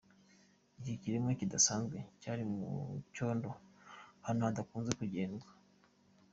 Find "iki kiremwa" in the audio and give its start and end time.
0.79-1.31